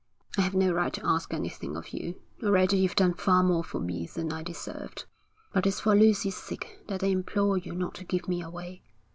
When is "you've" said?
2.79-2.95